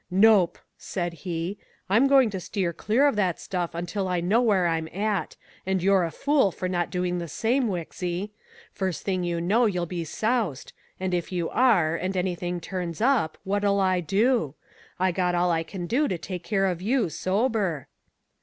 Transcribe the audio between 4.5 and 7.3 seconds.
I'm at, and you're a fool for not doing the